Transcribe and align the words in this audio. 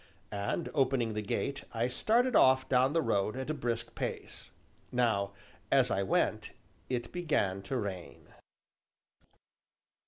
And, 0.31 0.67
opening 0.73 1.13
the 1.13 1.21
gate, 1.21 1.63
I 1.75 1.87
started 1.87 2.35
off 2.35 2.67
down 2.67 2.93
the 2.93 3.03
road 3.03 3.37
at 3.37 3.51
a 3.51 3.53
brisk 3.53 3.93
pace. 3.93 4.49
Now, 4.91 5.33
as 5.71 5.91
I 5.91 6.01
went, 6.01 6.53
it 6.89 7.11
began 7.11 7.61
to 7.61 7.77
rain. 7.77 8.29